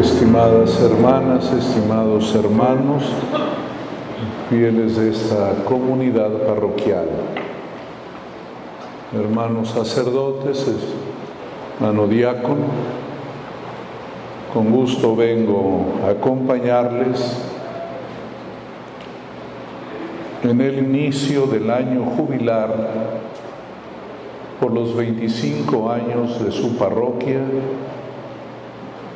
estimadas 0.00 0.80
hermanas, 0.80 1.52
estimados 1.52 2.32
hermanos, 2.32 3.02
fieles 4.48 4.96
de 4.96 5.10
esta 5.10 5.64
comunidad 5.64 6.30
parroquial, 6.46 7.08
hermanos 9.12 9.70
sacerdotes, 9.70 10.66
hermano 11.80 12.06
diácono, 12.06 12.66
con 14.54 14.70
gusto 14.70 15.16
vengo 15.16 15.86
a 16.06 16.10
acompañarles 16.10 17.36
en 20.44 20.60
el 20.60 20.78
inicio 20.78 21.46
del 21.46 21.70
año 21.70 22.04
jubilar 22.04 22.72
por 24.60 24.72
los 24.72 24.94
25 24.96 25.90
años 25.90 26.44
de 26.44 26.52
su 26.52 26.76
parroquia 26.76 27.40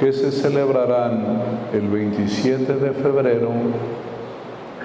que 0.02 0.12
se 0.12 0.32
celebrarán 0.32 1.40
el 1.72 1.86
27 1.86 2.74
de 2.74 2.90
febrero 2.90 3.50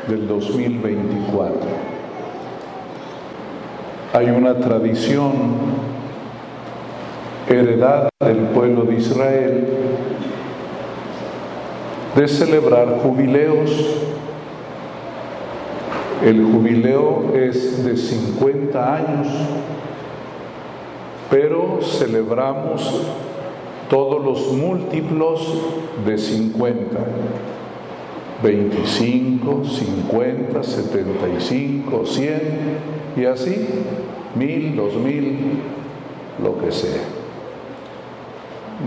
del 0.08 0.28
2024. 0.28 1.60
Hay 4.14 4.28
una 4.28 4.60
tradición 4.60 5.32
heredada 7.50 8.10
del 8.20 8.42
pueblo 8.54 8.84
de 8.84 8.94
Israel 8.94 9.68
de 12.16 12.28
celebrar 12.28 13.00
jubileos. 13.00 13.72
El 16.24 16.46
jubileo 16.46 17.34
es 17.34 17.84
de 17.84 17.98
50 17.98 18.96
años, 18.96 19.28
pero 21.32 21.80
celebramos 21.82 23.26
todos 23.90 24.24
los 24.24 24.54
múltiplos 24.54 25.42
de 26.06 26.18
50. 26.18 26.98
25, 28.44 29.64
50, 29.66 30.64
75, 30.64 32.06
100 32.06 32.42
y 33.16 33.26
así, 33.26 33.68
mil, 34.36 34.76
dos 34.76 34.94
mil, 34.96 35.60
lo 36.44 36.60
que 36.60 36.72
sea. 36.72 37.02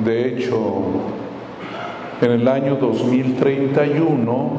De 0.05 0.29
hecho, 0.29 0.57
en 2.23 2.31
el 2.31 2.47
año 2.47 2.77
2031 2.77 4.51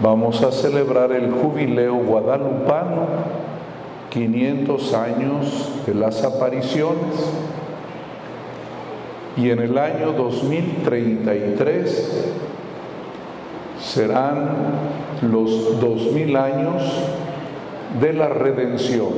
vamos 0.00 0.42
a 0.42 0.52
celebrar 0.52 1.10
el 1.10 1.32
jubileo 1.32 1.96
guadalupano, 1.96 3.06
500 4.10 4.94
años 4.94 5.72
de 5.86 5.94
las 5.94 6.22
apariciones 6.22 7.32
y 9.36 9.50
en 9.50 9.58
el 9.58 9.76
año 9.76 10.12
2033 10.12 12.32
serán 13.80 14.48
los 15.30 15.78
2000 15.80 16.36
años 16.36 16.82
de 18.00 18.12
la 18.14 18.28
redención. 18.28 19.10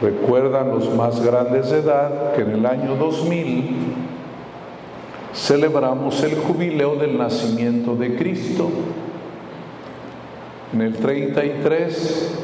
Recuerdan 0.00 0.70
los 0.70 0.92
más 0.94 1.24
grandes 1.24 1.70
de 1.70 1.78
edad 1.78 2.34
que 2.34 2.42
en 2.42 2.50
el 2.50 2.66
año 2.66 2.96
2000 2.96 3.76
celebramos 5.32 6.22
el 6.24 6.34
jubileo 6.34 6.96
del 6.96 7.16
nacimiento 7.16 7.94
de 7.94 8.16
Cristo. 8.16 8.68
En 10.72 10.80
el 10.80 10.96
33 10.96 12.38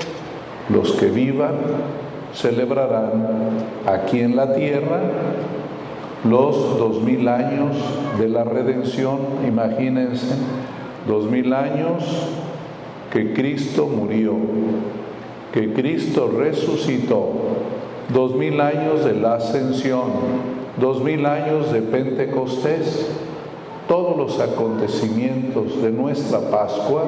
los 0.68 0.92
que 0.92 1.06
vivan 1.06 1.56
celebrarán 2.32 3.66
aquí 3.86 4.20
en 4.20 4.36
la 4.36 4.54
tierra 4.54 5.00
los 6.24 6.78
dos 6.78 7.02
mil 7.02 7.28
años 7.28 7.76
de 8.18 8.28
la 8.28 8.44
redención, 8.44 9.18
imagínense, 9.46 10.34
dos 11.06 11.24
mil 11.30 11.52
años 11.52 12.04
que 13.12 13.32
Cristo 13.32 13.86
murió, 13.86 14.34
que 15.52 15.72
Cristo 15.72 16.30
resucitó, 16.36 17.32
dos 18.12 18.34
mil 18.34 18.60
años 18.60 19.04
de 19.04 19.14
la 19.14 19.34
ascensión, 19.34 20.10
dos 20.78 21.02
mil 21.02 21.24
años 21.26 21.72
de 21.72 21.82
Pentecostés, 21.82 23.10
todos 23.88 24.16
los 24.16 24.40
acontecimientos 24.40 25.80
de 25.80 25.90
nuestra 25.90 26.40
Pascua 26.50 27.04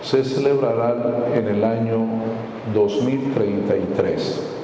se 0.00 0.24
celebrarán 0.24 1.24
en 1.34 1.48
el 1.48 1.64
año 1.64 2.06
2033. 2.72 4.57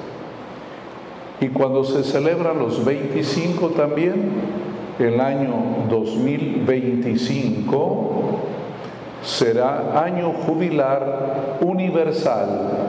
Y 1.40 1.48
cuando 1.48 1.82
se 1.84 2.04
celebran 2.04 2.58
los 2.58 2.84
25 2.84 3.70
también, 3.70 4.30
el 4.98 5.18
año 5.20 5.54
2025 5.88 8.10
será 9.22 10.04
año 10.04 10.32
jubilar 10.32 11.56
universal 11.60 12.88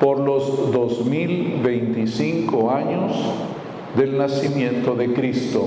por 0.00 0.20
los 0.20 0.72
2025 0.72 2.70
años 2.70 3.12
del 3.96 4.16
nacimiento 4.16 4.94
de 4.94 5.12
Cristo. 5.12 5.66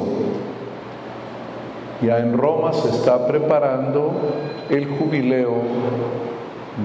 Ya 2.02 2.20
en 2.20 2.38
Roma 2.38 2.72
se 2.74 2.90
está 2.90 3.28
preparando 3.28 4.14
el 4.70 4.88
jubileo 4.88 5.54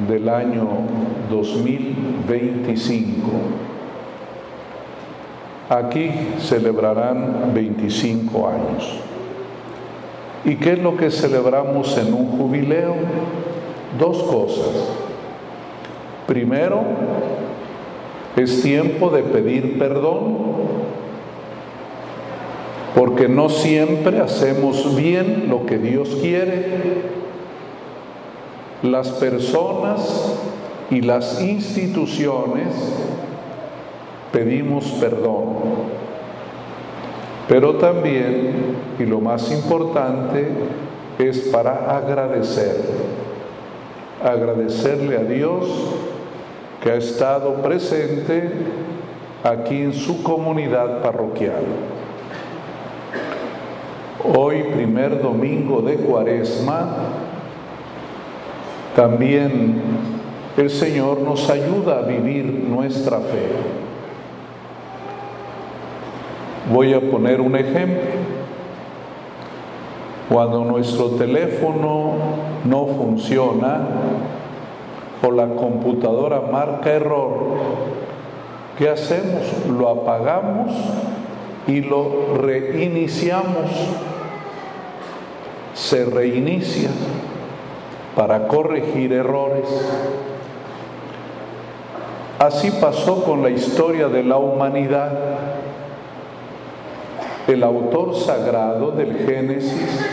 del 0.06 0.28
año 0.28 0.68
2025. 1.30 3.30
Aquí 5.68 6.10
celebrarán 6.38 7.52
25 7.54 8.48
años. 8.48 9.00
¿Y 10.46 10.56
qué 10.56 10.72
es 10.72 10.78
lo 10.78 10.96
que 10.96 11.10
celebramos 11.10 11.98
en 11.98 12.14
un 12.14 12.38
jubileo? 12.38 12.94
Dos 13.98 14.22
cosas. 14.22 14.88
Primero, 16.26 16.80
es 18.36 18.62
tiempo 18.62 19.10
de 19.10 19.22
pedir 19.22 19.78
perdón, 19.78 20.38
porque 22.94 23.28
no 23.28 23.50
siempre 23.50 24.20
hacemos 24.20 24.96
bien 24.96 25.48
lo 25.50 25.66
que 25.66 25.76
Dios 25.76 26.16
quiere. 26.22 27.08
Las 28.82 29.10
personas 29.10 30.34
y 30.90 31.02
las 31.02 31.42
instituciones 31.42 32.68
pedimos 34.32 34.84
perdón. 35.00 35.98
Pero 37.48 37.76
también, 37.76 38.76
y 38.98 39.04
lo 39.04 39.20
más 39.20 39.50
importante, 39.50 40.48
es 41.18 41.38
para 41.48 41.96
agradecer. 41.96 42.76
Agradecerle 44.22 45.16
a 45.16 45.22
Dios 45.22 45.66
que 46.82 46.90
ha 46.90 46.96
estado 46.96 47.54
presente 47.62 48.50
aquí 49.42 49.82
en 49.82 49.94
su 49.94 50.22
comunidad 50.22 51.00
parroquial. 51.00 51.62
Hoy, 54.34 54.64
primer 54.74 55.22
domingo 55.22 55.80
de 55.80 55.96
Cuaresma, 55.96 56.88
también 58.94 59.80
el 60.56 60.70
Señor 60.70 61.20
nos 61.20 61.48
ayuda 61.48 62.00
a 62.00 62.02
vivir 62.02 62.44
nuestra 62.68 63.20
fe. 63.20 63.87
Voy 66.70 66.92
a 66.92 67.00
poner 67.00 67.40
un 67.40 67.56
ejemplo. 67.56 68.10
Cuando 70.28 70.64
nuestro 70.64 71.10
teléfono 71.12 72.12
no 72.64 72.86
funciona 72.86 73.86
o 75.26 75.30
la 75.30 75.46
computadora 75.48 76.42
marca 76.42 76.90
error, 76.92 77.32
¿qué 78.76 78.90
hacemos? 78.90 79.66
Lo 79.66 79.88
apagamos 79.88 80.72
y 81.66 81.80
lo 81.80 82.34
reiniciamos. 82.36 83.70
Se 85.72 86.04
reinicia 86.04 86.90
para 88.14 88.46
corregir 88.46 89.14
errores. 89.14 89.64
Así 92.38 92.70
pasó 92.70 93.24
con 93.24 93.42
la 93.42 93.48
historia 93.48 94.08
de 94.08 94.22
la 94.22 94.36
humanidad 94.36 95.12
el 97.48 97.62
autor 97.62 98.14
sagrado 98.14 98.90
del 98.90 99.26
Génesis 99.26 100.06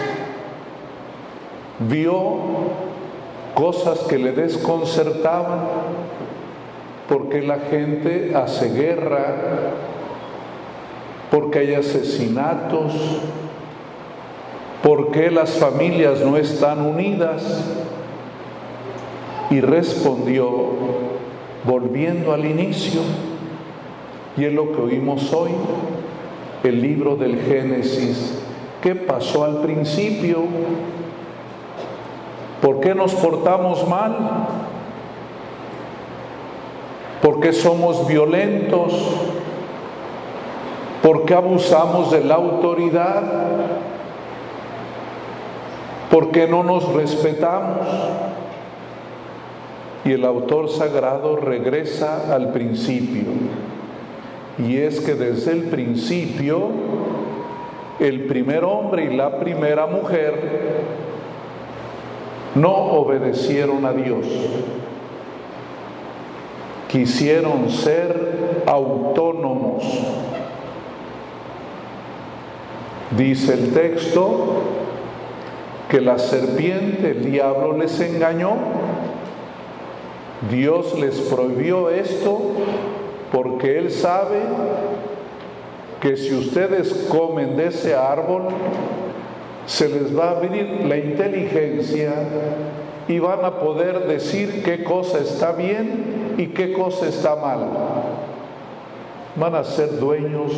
vio 1.79 2.37
cosas 3.53 3.99
que 3.99 4.17
le 4.17 4.31
desconcertaban 4.31 5.59
porque 7.09 7.41
la 7.41 7.59
gente 7.59 8.33
hace 8.35 8.69
guerra, 8.69 9.35
porque 11.29 11.59
hay 11.59 11.75
asesinatos, 11.75 12.93
porque 14.81 15.29
las 15.29 15.51
familias 15.51 16.21
no 16.21 16.37
están 16.37 16.85
unidas. 16.85 17.63
Y 19.51 19.61
respondió, 19.61 20.47
volviendo 21.65 22.33
al 22.33 22.45
inicio, 22.45 23.01
y 24.35 24.45
es 24.45 24.53
lo 24.53 24.71
que 24.71 24.81
oímos 24.81 25.31
hoy, 25.31 25.51
el 26.67 26.81
libro 26.81 27.15
del 27.15 27.39
Génesis 27.41 28.45
¿qué 28.85 28.93
pasó 28.93 29.43
al 29.43 29.61
principio? 29.61 30.43
¿Por 32.61 32.81
qué 32.81 32.93
nos 32.93 33.15
portamos 33.15 33.87
mal? 33.87 34.15
¿Por 37.19 37.39
qué 37.39 37.51
somos 37.51 38.07
violentos? 38.07 38.93
¿Por 41.01 41.25
qué 41.25 41.33
abusamos 41.33 42.11
de 42.11 42.23
la 42.23 42.35
autoridad? 42.35 43.23
¿Por 46.11 46.29
qué 46.29 46.47
no 46.47 46.61
nos 46.61 46.87
respetamos? 46.93 47.87
Y 50.03 50.11
el 50.11 50.25
autor 50.25 50.69
sagrado 50.69 51.37
regresa 51.37 52.31
al 52.35 52.51
principio. 52.51 53.23
Y 54.57 54.77
es 54.77 55.01
que 55.01 55.15
desde 55.15 55.51
el 55.51 55.63
principio, 55.63 56.69
el 57.99 58.25
primer 58.25 58.63
hombre 58.63 59.05
y 59.05 59.15
la 59.15 59.39
primera 59.39 59.85
mujer 59.85 60.83
no 62.55 62.73
obedecieron 62.73 63.85
a 63.85 63.91
Dios. 63.93 64.25
Quisieron 66.87 67.69
ser 67.69 68.63
autónomos. 68.65 69.83
Dice 73.17 73.53
el 73.53 73.73
texto 73.73 74.61
que 75.89 76.01
la 76.01 76.17
serpiente, 76.17 77.11
el 77.11 77.31
diablo 77.31 77.77
les 77.77 77.99
engañó 77.99 78.55
Dios 80.51 80.99
les 80.99 81.21
prohibió 81.21 81.89
esto 81.89 82.39
porque 83.31 83.77
Él 83.77 83.91
sabe 83.91 84.39
que 86.01 86.17
si 86.17 86.33
ustedes 86.35 87.07
comen 87.09 87.57
de 87.57 87.67
ese 87.67 87.95
árbol, 87.95 88.49
se 89.65 89.89
les 89.89 90.15
va 90.17 90.25
a 90.25 90.31
abrir 90.31 90.85
la 90.87 90.97
inteligencia 90.97 92.13
y 93.07 93.19
van 93.19 93.43
a 93.43 93.59
poder 93.59 94.07
decir 94.07 94.63
qué 94.63 94.83
cosa 94.83 95.19
está 95.19 95.51
bien 95.51 96.35
y 96.37 96.47
qué 96.47 96.73
cosa 96.73 97.07
está 97.07 97.35
mal. 97.35 97.67
Van 99.35 99.55
a 99.55 99.63
ser 99.63 99.99
dueños 99.99 100.51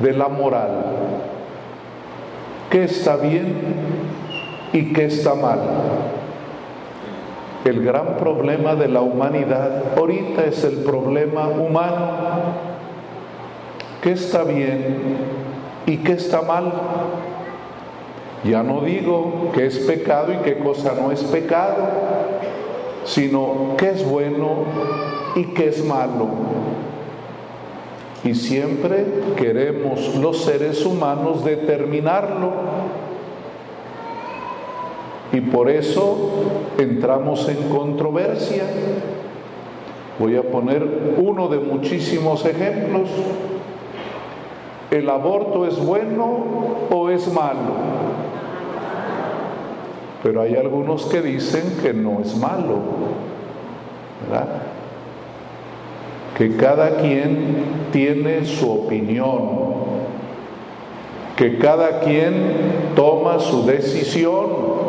de 0.00 0.12
la 0.12 0.28
moral. 0.28 0.84
¿Qué 2.70 2.84
está 2.84 3.16
bien 3.16 3.54
y 4.72 4.92
qué 4.92 5.04
está 5.06 5.34
mal? 5.34 5.60
El 7.64 7.82
gran 7.82 8.18
problema 8.18 8.74
de 8.74 8.88
la 8.88 9.00
humanidad 9.00 9.96
ahorita 9.96 10.44
es 10.44 10.64
el 10.64 10.78
problema 10.78 11.48
humano. 11.48 12.10
¿Qué 14.02 14.12
está 14.12 14.44
bien 14.44 15.16
y 15.86 15.96
qué 15.98 16.12
está 16.12 16.42
mal? 16.42 16.70
Ya 18.44 18.62
no 18.62 18.82
digo 18.82 19.50
qué 19.54 19.64
es 19.66 19.78
pecado 19.78 20.34
y 20.34 20.36
qué 20.44 20.58
cosa 20.58 20.94
no 21.00 21.10
es 21.10 21.22
pecado, 21.22 21.76
sino 23.04 23.74
qué 23.78 23.90
es 23.92 24.06
bueno 24.06 24.64
y 25.34 25.44
qué 25.44 25.68
es 25.68 25.82
malo. 25.82 26.28
Y 28.24 28.34
siempre 28.34 29.06
queremos 29.36 30.16
los 30.16 30.44
seres 30.44 30.84
humanos 30.84 31.44
determinarlo 31.44 32.73
y 35.34 35.40
por 35.40 35.68
eso 35.68 36.30
entramos 36.78 37.48
en 37.48 37.68
controversia. 37.68 38.62
Voy 40.20 40.36
a 40.36 40.42
poner 40.42 41.16
uno 41.16 41.48
de 41.48 41.58
muchísimos 41.58 42.44
ejemplos. 42.46 43.08
¿El 44.92 45.10
aborto 45.10 45.66
es 45.66 45.84
bueno 45.84 46.36
o 46.88 47.10
es 47.10 47.32
malo? 47.32 47.74
Pero 50.22 50.40
hay 50.40 50.54
algunos 50.54 51.06
que 51.06 51.20
dicen 51.20 51.78
que 51.82 51.92
no 51.92 52.20
es 52.20 52.36
malo, 52.36 52.78
¿verdad? 54.22 54.62
Que 56.38 56.56
cada 56.56 56.98
quien 56.98 57.88
tiene 57.90 58.44
su 58.44 58.70
opinión, 58.70 59.48
que 61.34 61.58
cada 61.58 62.00
quien 62.00 62.92
toma 62.94 63.40
su 63.40 63.66
decisión 63.66 64.83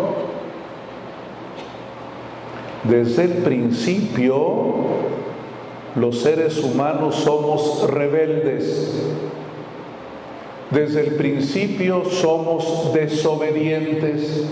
desde 2.90 3.24
el 3.24 3.32
principio, 3.44 4.76
los 5.96 6.20
seres 6.22 6.64
humanos 6.64 7.16
somos 7.16 7.90
rebeldes. 7.90 8.94
Desde 10.70 11.02
el 11.02 11.16
principio 11.16 12.06
somos 12.06 12.94
desobedientes. 12.94 14.46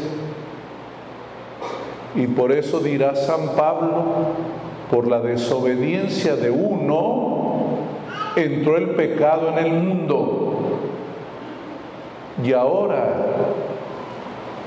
Y 2.15 2.27
por 2.27 2.51
eso 2.51 2.79
dirá 2.79 3.15
San 3.15 3.55
Pablo, 3.55 4.03
por 4.89 5.07
la 5.07 5.19
desobediencia 5.19 6.35
de 6.35 6.49
uno, 6.49 7.77
entró 8.35 8.77
el 8.77 8.91
pecado 8.91 9.49
en 9.49 9.65
el 9.65 9.73
mundo. 9.73 10.79
Y 12.43 12.53
ahora 12.53 13.15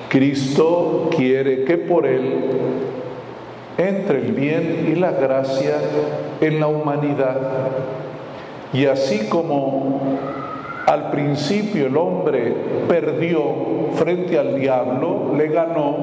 Cristo 0.08 1.10
quiere 1.16 1.64
que 1.64 1.78
por 1.78 2.06
él 2.06 2.95
entre 3.78 4.18
el 4.18 4.32
bien 4.32 4.86
y 4.90 4.94
la 4.94 5.12
gracia 5.12 5.76
en 6.40 6.60
la 6.60 6.66
humanidad. 6.66 7.38
Y 8.72 8.86
así 8.86 9.28
como 9.28 10.00
al 10.86 11.10
principio 11.10 11.86
el 11.86 11.96
hombre 11.96 12.54
perdió 12.88 13.42
frente 13.94 14.38
al 14.38 14.58
diablo, 14.58 15.32
le 15.36 15.48
ganó, 15.48 15.96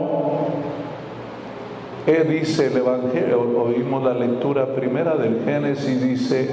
eh, 2.06 2.26
dice 2.30 2.68
el 2.68 2.78
Evangelio, 2.78 3.42
oímos 3.64 4.04
la 4.04 4.14
lectura 4.14 4.68
primera 4.76 5.16
del 5.16 5.44
Génesis, 5.46 6.02
dice, 6.02 6.50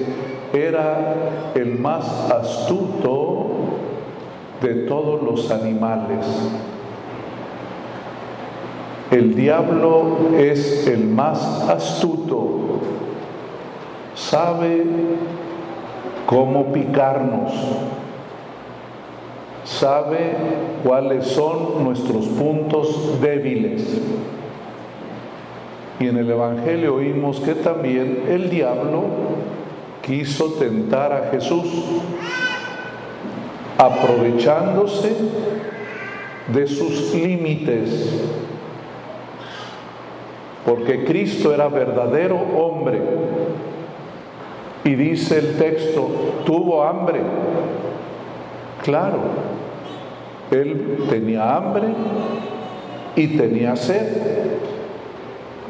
era 0.53 1.15
el 1.55 1.79
más 1.79 2.31
astuto 2.31 3.47
de 4.63 4.75
todos 4.87 5.23
los 5.23 5.51
animales. 5.51 6.27
El 9.11 9.35
diablo 9.35 10.37
es 10.39 10.87
el 10.87 11.05
más 11.05 11.69
astuto, 11.69 12.79
sabe 14.15 14.85
cómo 16.27 16.73
picarnos, 16.73 17.53
sabe 19.65 20.37
cuáles 20.85 21.27
son 21.27 21.83
nuestros 21.83 22.25
puntos 22.27 23.21
débiles. 23.21 24.01
Y 25.99 26.07
en 26.07 26.17
el 26.17 26.31
Evangelio 26.31 26.95
oímos 26.95 27.41
que 27.41 27.57
también 27.57 28.27
el 28.29 28.49
diablo 28.49 29.07
quiso 30.03 30.53
tentar 30.53 31.13
a 31.13 31.31
Jesús, 31.33 31.67
aprovechándose 33.77 35.17
de 36.55 36.67
sus 36.69 37.13
límites 37.13 38.23
porque 40.65 41.05
Cristo 41.05 41.55
era 41.55 41.69
verdadero 41.69 42.37
hombre. 42.37 43.01
Y 44.85 44.95
dice 44.95 45.39
el 45.39 45.57
texto, 45.57 46.09
tuvo 46.45 46.83
hambre. 46.83 47.21
Claro, 48.83 49.19
él 50.51 51.05
tenía 51.09 51.57
hambre 51.57 51.89
y 53.17 53.37
tenía 53.37 53.77
sed. 53.77 54.07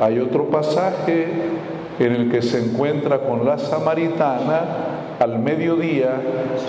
Hay 0.00 0.18
otro 0.18 0.46
pasaje 0.46 1.26
en 1.98 2.12
el 2.12 2.30
que 2.30 2.40
se 2.40 2.64
encuentra 2.64 3.20
con 3.20 3.44
la 3.44 3.58
samaritana 3.58 4.62
al 5.18 5.38
mediodía 5.38 6.20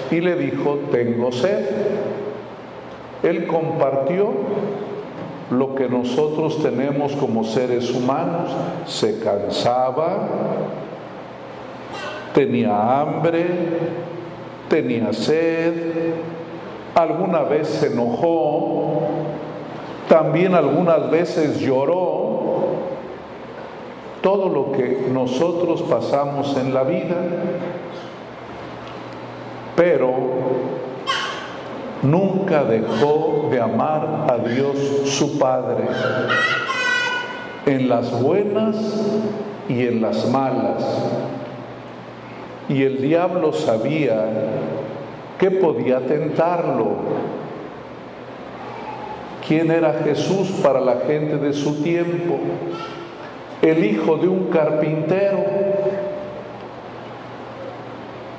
y 0.10 0.20
le 0.20 0.36
dijo, 0.36 0.80
tengo 0.92 1.32
sed. 1.32 1.66
Él 3.24 3.48
compartió 3.48 4.32
lo 5.52 5.76
que 5.76 5.88
nosotros 5.90 6.64
tenemos 6.64 7.12
como 7.14 7.44
seres 7.44 7.94
humanos, 7.94 8.50
se 8.86 9.20
cansaba, 9.20 10.28
tenía 12.34 13.02
hambre, 13.02 13.46
tenía 14.70 15.12
sed, 15.12 15.74
alguna 16.96 17.42
vez 17.42 17.68
se 17.68 17.88
enojó, 17.88 19.02
también 20.08 20.56
algunas 20.56 21.12
veces 21.12 21.60
lloró, 21.60 22.32
todo 24.22 24.48
lo 24.48 24.72
que 24.72 25.08
nosotros 25.12 25.82
pasamos 25.82 26.56
en 26.56 26.74
la 26.74 26.84
vida, 26.84 27.18
pero 29.76 30.12
nunca 32.04 32.64
dejó 32.64 33.48
de 33.52 33.60
amar 33.60 34.28
a 34.30 34.38
Dios 34.38 34.78
su 35.06 35.38
Padre, 35.38 35.86
en 37.66 37.90
las 37.90 38.22
buenas 38.22 38.76
y 39.70 39.86
en 39.86 40.02
las 40.02 40.28
malas. 40.30 40.84
Y 42.70 42.84
el 42.84 43.02
diablo 43.02 43.54
sabía 43.54 44.26
que 45.38 45.52
podía 45.52 46.00
tentarlo, 46.00 46.96
¿Quién 49.48 49.70
era 49.70 49.94
Jesús 50.06 50.50
para 50.64 50.80
la 50.80 50.98
gente 51.06 51.38
de 51.38 51.52
su 51.52 51.84
tiempo? 51.84 52.40
El 53.62 53.84
hijo 53.84 54.16
de 54.16 54.30
un 54.30 54.46
carpintero. 54.46 55.44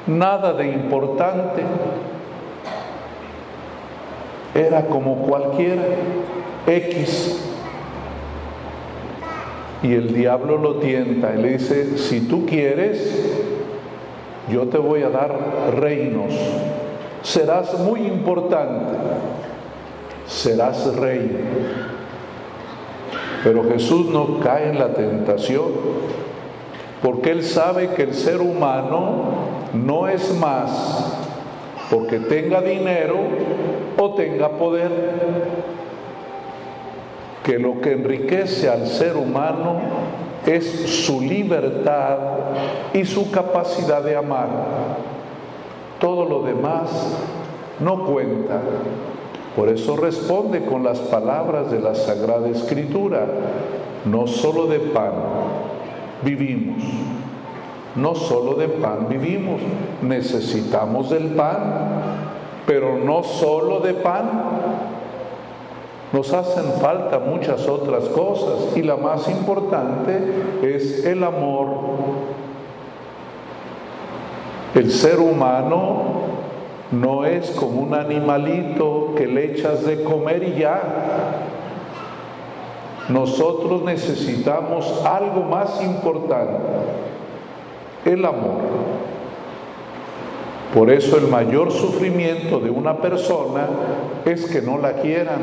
Nada 0.06 0.54
de 0.54 0.68
importante. 0.68 1.64
Era 4.54 4.86
como 4.86 5.16
cualquiera, 5.16 5.82
X. 6.66 7.48
Y 9.82 9.94
el 9.94 10.14
diablo 10.14 10.58
lo 10.58 10.76
tienta 10.76 11.34
y 11.34 11.42
le 11.42 11.52
dice, 11.54 11.98
si 11.98 12.20
tú 12.20 12.46
quieres, 12.46 13.40
yo 14.48 14.68
te 14.68 14.78
voy 14.78 15.02
a 15.02 15.10
dar 15.10 15.34
reinos, 15.76 16.32
serás 17.22 17.78
muy 17.80 18.00
importante, 18.00 18.94
serás 20.26 20.94
rey. 20.96 21.36
Pero 23.42 23.64
Jesús 23.64 24.06
no 24.10 24.38
cae 24.38 24.68
en 24.68 24.78
la 24.78 24.94
tentación, 24.94 25.72
porque 27.02 27.32
Él 27.32 27.42
sabe 27.42 27.88
que 27.88 28.04
el 28.04 28.14
ser 28.14 28.40
humano 28.40 29.24
no 29.72 30.06
es 30.06 30.32
más 30.38 31.18
porque 31.92 32.20
tenga 32.20 32.62
dinero 32.62 33.16
o 34.02 34.14
tenga 34.14 34.48
poder 34.50 34.90
que 37.44 37.58
lo 37.58 37.80
que 37.80 37.92
enriquece 37.92 38.68
al 38.68 38.86
ser 38.86 39.16
humano 39.16 39.80
es 40.46 41.04
su 41.04 41.20
libertad 41.20 42.18
y 42.92 43.04
su 43.04 43.30
capacidad 43.30 44.02
de 44.02 44.16
amar. 44.16 44.48
Todo 46.00 46.24
lo 46.24 46.42
demás 46.42 46.90
no 47.80 48.04
cuenta. 48.06 48.60
Por 49.54 49.68
eso 49.68 49.96
responde 49.96 50.64
con 50.64 50.82
las 50.82 50.98
palabras 50.98 51.70
de 51.70 51.80
la 51.80 51.94
Sagrada 51.94 52.48
Escritura. 52.48 53.26
No 54.04 54.26
solo 54.26 54.66
de 54.66 54.80
pan 54.80 55.12
vivimos, 56.22 56.82
no 57.94 58.14
solo 58.14 58.54
de 58.54 58.68
pan 58.68 59.06
vivimos, 59.08 59.60
necesitamos 60.00 61.10
del 61.10 61.26
pan, 61.34 62.01
pero 62.66 62.98
no 62.98 63.22
solo 63.22 63.80
de 63.80 63.94
pan, 63.94 64.30
nos 66.12 66.32
hacen 66.32 66.64
falta 66.80 67.18
muchas 67.18 67.66
otras 67.68 68.04
cosas 68.10 68.76
y 68.76 68.82
la 68.82 68.96
más 68.96 69.28
importante 69.28 70.20
es 70.62 71.04
el 71.06 71.24
amor. 71.24 71.68
El 74.74 74.90
ser 74.90 75.20
humano 75.20 76.22
no 76.90 77.24
es 77.24 77.50
como 77.52 77.80
un 77.80 77.94
animalito 77.94 79.14
que 79.16 79.26
le 79.26 79.52
echas 79.52 79.84
de 79.84 80.02
comer 80.02 80.42
y 80.42 80.60
ya. 80.60 80.80
Nosotros 83.08 83.82
necesitamos 83.82 85.04
algo 85.04 85.42
más 85.42 85.82
importante, 85.82 86.62
el 88.04 88.24
amor. 88.24 88.60
Por 90.72 90.90
eso 90.90 91.18
el 91.18 91.28
mayor 91.28 91.70
sufrimiento 91.70 92.58
de 92.58 92.70
una 92.70 92.96
persona 92.98 93.66
es 94.24 94.46
que 94.46 94.62
no 94.62 94.78
la 94.78 94.94
quieran. 94.94 95.40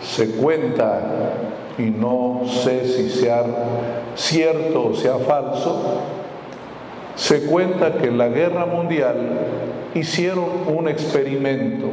Se 0.00 0.32
cuenta, 0.32 1.00
y 1.78 1.82
no 1.82 2.42
sé 2.46 2.86
si 2.86 3.10
sea 3.10 3.44
cierto 4.16 4.86
o 4.86 4.94
sea 4.94 5.18
falso, 5.18 6.00
se 7.14 7.46
cuenta 7.46 7.94
que 7.94 8.08
en 8.08 8.18
la 8.18 8.28
guerra 8.28 8.66
mundial 8.66 9.16
hicieron 9.94 10.46
un 10.66 10.88
experimento 10.88 11.86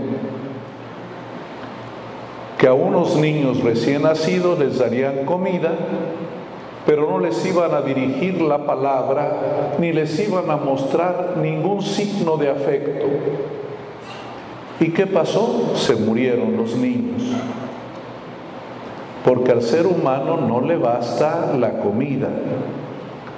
que 2.58 2.68
a 2.68 2.74
unos 2.74 3.16
niños 3.16 3.64
recién 3.64 4.04
nacidos 4.04 4.58
les 4.60 4.80
darían 4.80 5.26
comida 5.26 5.74
pero 6.86 7.10
no 7.10 7.20
les 7.20 7.46
iban 7.46 7.74
a 7.74 7.82
dirigir 7.82 8.42
la 8.42 8.66
palabra 8.66 9.76
ni 9.80 9.94
les 9.94 10.18
iban 10.20 10.50
a 10.50 10.58
mostrar 10.58 11.36
ningún 11.38 11.82
signo 11.82 12.38
de 12.38 12.50
afecto. 12.50 13.06
¿Y 14.80 14.90
qué 14.90 15.06
pasó? 15.06 15.76
Se 15.76 15.96
murieron 15.96 16.58
los 16.58 16.76
niños. 16.76 17.22
Porque 19.24 19.52
al 19.52 19.62
ser 19.62 19.86
humano 19.86 20.38
no 20.38 20.62
le 20.62 20.78
basta 20.78 21.54
la 21.56 21.80
comida. 21.80 22.30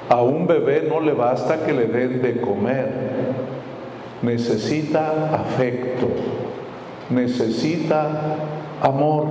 A 0.07 0.21
un 0.21 0.47
bebé 0.47 0.87
no 0.87 1.01
le 1.01 1.11
basta 1.11 1.65
que 1.65 1.73
le 1.73 1.87
den 1.87 2.21
de 2.21 2.39
comer. 2.39 2.91
Necesita 4.21 5.35
afecto. 5.35 6.07
Necesita 7.09 8.37
amor 8.81 9.25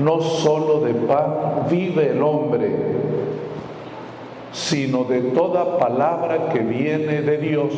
no 0.00 0.20
solo 0.20 0.80
de 0.80 0.94
pan 0.94 1.66
vive 1.70 2.10
el 2.10 2.22
hombre, 2.22 2.70
sino 4.52 5.04
de 5.04 5.20
toda 5.20 5.78
palabra 5.78 6.48
que 6.50 6.60
viene 6.60 7.22
de 7.22 7.38
Dios, 7.38 7.72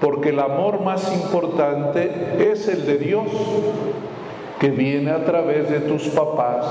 porque 0.00 0.30
el 0.30 0.40
amor 0.40 0.82
más 0.82 1.12
importante 1.12 2.10
es 2.50 2.68
el 2.68 2.86
de 2.86 2.98
Dios, 2.98 3.26
que 4.58 4.70
viene 4.70 5.10
a 5.12 5.24
través 5.24 5.70
de 5.70 5.80
tus 5.80 6.08
papás, 6.08 6.66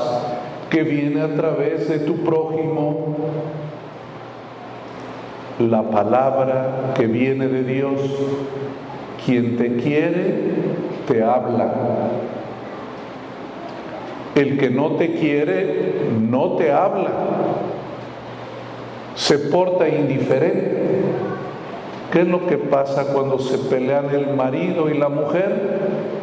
que 0.69 0.83
viene 0.83 1.21
a 1.21 1.33
través 1.35 1.87
de 1.87 1.99
tu 1.99 2.17
prójimo. 2.17 3.15
La 5.59 5.83
palabra 5.83 6.93
que 6.95 7.07
viene 7.07 7.47
de 7.47 7.63
Dios, 7.63 7.99
quien 9.25 9.57
te 9.57 9.77
quiere, 9.77 10.35
te 11.07 11.23
habla 11.23 11.73
el 14.37 14.57
que 14.57 14.69
no 14.69 14.91
te 14.91 15.13
quiere 15.13 15.87
no 16.29 16.51
te 16.53 16.71
habla, 16.71 17.11
se 19.15 19.37
porta 19.39 19.87
indiferente. 19.87 21.01
¿Qué 22.11 22.21
es 22.21 22.27
lo 22.27 22.47
que 22.47 22.57
pasa 22.57 23.13
cuando 23.13 23.39
se 23.39 23.57
pelean 23.57 24.09
el 24.11 24.35
marido 24.35 24.89
y 24.89 24.97
la 24.97 25.09
mujer? 25.09 25.79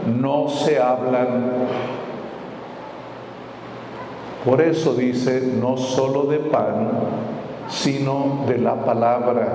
No 0.06 0.48
se 0.48 0.80
hablan. 0.80 1.44
Por 4.44 4.60
eso 4.60 4.94
dice, 4.94 5.42
no 5.60 5.76
solo 5.76 6.24
de 6.24 6.38
pan, 6.38 6.90
sino 7.68 8.44
de 8.46 8.58
la 8.58 8.76
palabra. 8.84 9.48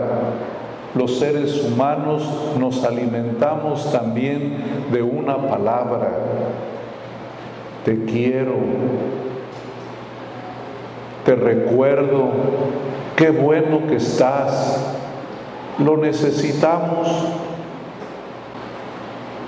Los 0.96 1.20
seres 1.20 1.64
humanos 1.64 2.28
nos 2.60 2.84
alimentamos 2.84 3.92
también 3.92 4.88
de 4.92 5.02
una 5.04 5.38
palabra 5.38 6.10
te 7.86 8.06
quiero, 8.06 8.56
te 11.26 11.36
recuerdo, 11.36 12.30
qué 13.16 13.30
bueno 13.32 13.88
que 13.88 13.98
estás, 13.98 14.96
lo 15.78 15.98
necesitamos. 15.98 17.08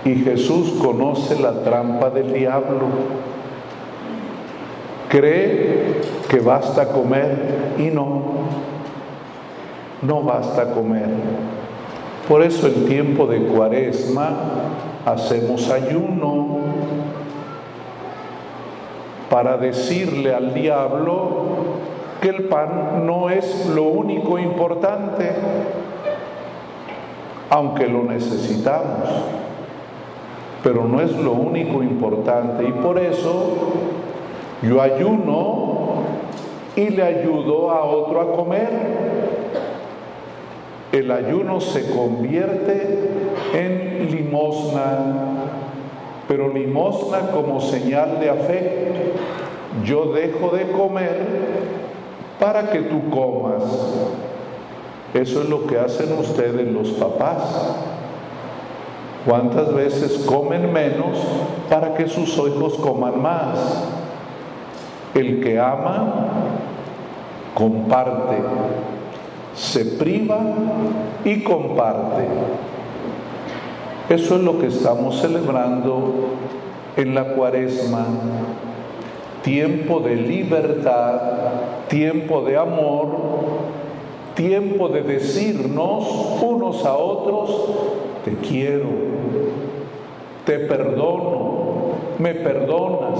Y 0.03 0.15
Jesús 0.15 0.71
conoce 0.81 1.39
la 1.39 1.61
trampa 1.61 2.09
del 2.09 2.33
diablo. 2.33 2.87
Cree 5.09 6.01
que 6.27 6.39
basta 6.39 6.87
comer 6.87 7.73
y 7.77 7.83
no, 7.83 8.21
no 10.01 10.23
basta 10.23 10.71
comer. 10.73 11.09
Por 12.27 12.41
eso 12.41 12.67
en 12.67 12.85
tiempo 12.85 13.27
de 13.27 13.43
cuaresma 13.43 14.29
hacemos 15.05 15.69
ayuno, 15.69 16.60
para 19.31 19.55
decirle 19.55 20.35
al 20.35 20.53
diablo 20.53 21.29
que 22.21 22.27
el 22.27 22.49
pan 22.49 23.07
no 23.07 23.29
es 23.29 23.65
lo 23.67 23.83
único 23.83 24.37
importante, 24.37 25.31
aunque 27.49 27.87
lo 27.87 28.03
necesitamos, 28.03 29.07
pero 30.61 30.85
no 30.85 30.99
es 30.99 31.15
lo 31.15 31.31
único 31.31 31.81
importante. 31.81 32.65
Y 32.65 32.73
por 32.73 32.99
eso 32.99 33.71
yo 34.63 34.81
ayuno 34.81 36.03
y 36.75 36.89
le 36.89 37.01
ayudo 37.01 37.71
a 37.71 37.85
otro 37.85 38.19
a 38.19 38.33
comer. 38.33 38.69
El 40.91 41.09
ayuno 41.09 41.61
se 41.61 41.89
convierte 41.89 43.09
en 43.53 44.11
limosna 44.11 45.40
pero 46.31 46.47
limosna 46.47 47.29
como 47.31 47.59
señal 47.59 48.21
de 48.21 48.29
afecto. 48.29 49.01
Yo 49.83 50.13
dejo 50.13 50.55
de 50.55 50.71
comer 50.71 51.27
para 52.39 52.69
que 52.69 52.83
tú 52.83 53.09
comas. 53.09 53.63
Eso 55.13 55.41
es 55.41 55.49
lo 55.49 55.67
que 55.67 55.77
hacen 55.77 56.17
ustedes 56.17 56.71
los 56.71 56.91
papás. 56.91 57.43
¿Cuántas 59.25 59.73
veces 59.73 60.19
comen 60.19 60.71
menos 60.71 61.17
para 61.69 61.95
que 61.95 62.07
sus 62.07 62.29
hijos 62.37 62.75
coman 62.75 63.21
más? 63.21 63.83
El 65.13 65.41
que 65.43 65.59
ama, 65.59 66.29
comparte, 67.53 68.37
se 69.53 69.83
priva 69.83 70.39
y 71.25 71.43
comparte. 71.43 72.25
Eso 74.11 74.35
es 74.35 74.41
lo 74.41 74.59
que 74.59 74.67
estamos 74.67 75.21
celebrando 75.21 76.11
en 76.97 77.15
la 77.15 77.33
cuaresma. 77.33 78.05
Tiempo 79.41 80.01
de 80.01 80.17
libertad, 80.17 81.21
tiempo 81.87 82.41
de 82.41 82.57
amor, 82.57 83.07
tiempo 84.35 84.89
de 84.89 85.03
decirnos 85.03 86.05
unos 86.41 86.85
a 86.85 86.97
otros, 86.97 87.69
te 88.25 88.35
quiero, 88.35 88.89
te 90.45 90.59
perdono, 90.59 91.91
me 92.19 92.33
perdonas, 92.35 93.17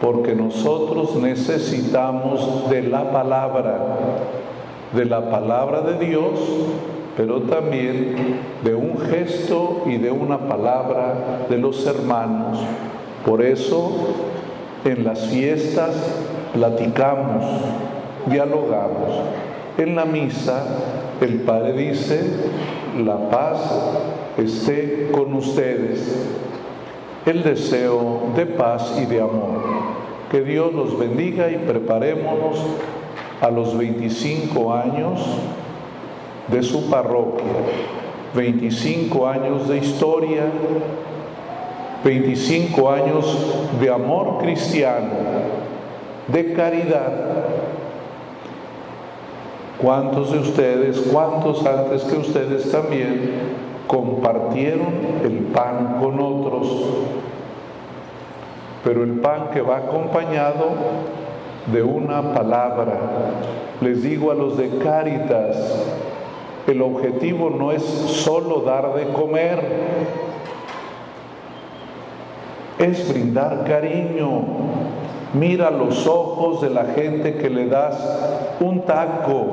porque 0.00 0.34
nosotros 0.34 1.14
necesitamos 1.16 2.70
de 2.70 2.84
la 2.84 3.12
palabra, 3.12 3.76
de 4.94 5.04
la 5.04 5.30
palabra 5.30 5.80
de 5.80 6.04
Dios, 6.04 6.32
pero 7.16 7.42
también 7.42 8.16
de 8.62 8.74
un 8.74 8.98
gesto 8.98 9.82
y 9.86 9.96
de 9.98 10.10
una 10.10 10.38
palabra 10.38 11.46
de 11.48 11.58
los 11.58 11.86
hermanos. 11.86 12.58
Por 13.24 13.42
eso 13.42 13.92
en 14.84 15.04
las 15.04 15.26
fiestas 15.28 15.94
platicamos, 16.52 17.44
dialogamos. 18.26 19.22
En 19.78 19.96
la 19.96 20.04
misa 20.04 20.64
el 21.20 21.40
Padre 21.40 21.72
dice, 21.72 22.20
la 23.04 23.30
paz 23.30 23.58
esté 24.38 25.10
con 25.12 25.34
ustedes. 25.34 26.28
El 27.26 27.42
deseo 27.42 28.32
de 28.36 28.46
paz 28.46 28.98
y 29.00 29.06
de 29.06 29.20
amor. 29.20 29.62
Que 30.30 30.42
Dios 30.42 30.72
los 30.74 30.98
bendiga 30.98 31.50
y 31.50 31.56
preparémonos 31.56 32.58
a 33.40 33.50
los 33.50 33.76
25 33.76 34.74
años 34.74 35.20
de 36.48 36.62
su 36.62 36.88
parroquia, 36.90 37.44
25 38.34 39.26
años 39.26 39.68
de 39.68 39.78
historia, 39.78 40.44
25 42.04 42.90
años 42.90 43.66
de 43.80 43.90
amor 43.90 44.38
cristiano, 44.38 45.08
de 46.28 46.52
caridad. 46.52 47.12
¿Cuántos 49.80 50.32
de 50.32 50.38
ustedes, 50.38 51.00
cuántos 51.12 51.66
antes 51.66 52.04
que 52.04 52.16
ustedes 52.16 52.70
también 52.70 53.32
compartieron 53.86 55.20
el 55.24 55.38
pan 55.52 55.98
con 56.00 56.20
otros? 56.20 56.68
Pero 58.84 59.02
el 59.02 59.20
pan 59.20 59.48
que 59.52 59.62
va 59.62 59.78
acompañado 59.78 60.70
de 61.66 61.82
una 61.82 62.34
palabra. 62.34 62.98
Les 63.80 64.02
digo 64.02 64.30
a 64.30 64.34
los 64.34 64.56
de 64.56 64.78
Cáritas, 64.78 65.56
el 66.66 66.82
objetivo 66.82 67.50
no 67.50 67.72
es 67.72 67.82
solo 67.82 68.60
dar 68.60 68.94
de 68.94 69.08
comer, 69.12 69.60
es 72.78 73.08
brindar 73.08 73.64
cariño. 73.64 74.42
Mira 75.34 75.70
los 75.70 76.06
ojos 76.06 76.62
de 76.62 76.70
la 76.70 76.84
gente 76.86 77.36
que 77.36 77.50
le 77.50 77.66
das 77.66 78.56
un 78.60 78.82
taco. 78.82 79.46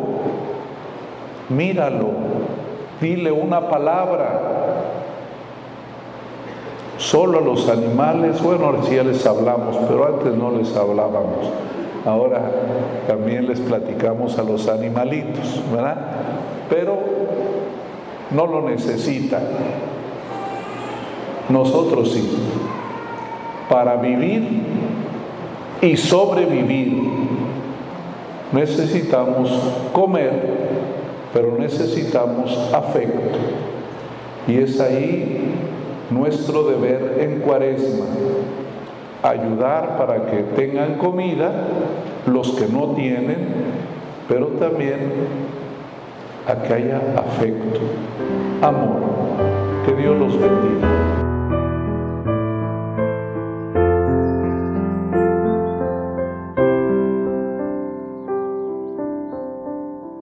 Míralo. 1.49 2.09
Dile 3.01 3.31
una 3.31 3.67
palabra. 3.67 4.39
Solo 6.97 7.39
a 7.39 7.41
los 7.41 7.67
animales, 7.67 8.41
bueno, 8.43 8.65
ahora 8.67 8.83
sí 8.83 8.93
les 8.95 9.25
hablamos, 9.25 9.75
pero 9.87 10.05
antes 10.05 10.35
no 10.35 10.51
les 10.51 10.75
hablábamos. 10.77 11.49
Ahora 12.05 12.41
también 13.07 13.47
les 13.47 13.59
platicamos 13.59 14.37
a 14.39 14.43
los 14.43 14.67
animalitos, 14.67 15.61
¿verdad? 15.71 15.97
Pero 16.69 16.97
no 18.31 18.47
lo 18.47 18.67
necesitan. 18.69 19.43
Nosotros 21.49 22.11
sí. 22.11 22.27
Para 23.69 23.97
vivir 23.97 24.63
y 25.81 25.95
sobrevivir 25.95 27.01
necesitamos 28.51 29.49
comer, 29.93 30.31
pero 31.33 31.57
necesitamos 31.57 32.57
afecto. 32.73 33.37
Y 34.47 34.57
es 34.57 34.79
ahí 34.79 35.53
nuestro 36.09 36.63
deber 36.63 37.17
en 37.21 37.39
cuaresma, 37.41 38.05
ayudar 39.23 39.97
para 39.97 40.25
que 40.25 40.43
tengan 40.55 40.95
comida 40.97 41.51
los 42.25 42.51
que 42.51 42.67
no 42.67 42.95
tienen, 42.95 43.47
pero 44.27 44.47
también 44.47 44.99
a 46.47 46.55
que 46.55 46.73
haya 46.73 47.01
afecto, 47.17 47.79
amor. 48.61 49.01
Que 49.85 49.95
Dios 49.95 50.17
los 50.17 50.39
bendiga. 50.39 51.10